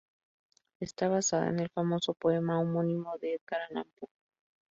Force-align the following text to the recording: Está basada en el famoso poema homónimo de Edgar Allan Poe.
Está 0.79 1.09
basada 1.09 1.49
en 1.49 1.59
el 1.59 1.69
famoso 1.69 2.15
poema 2.15 2.59
homónimo 2.59 3.19
de 3.19 3.35
Edgar 3.35 3.61
Allan 3.69 3.85
Poe. 3.99 4.09